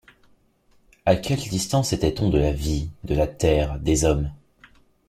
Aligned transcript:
À 1.05 1.15
quelle 1.15 1.37
distance 1.37 1.93
était-on 1.93 2.31
de 2.31 2.39
la 2.39 2.51
vie, 2.53 2.89
de 3.03 3.13
la 3.13 3.27
terre, 3.27 3.77
des 3.77 4.03
hommes? 4.03 4.31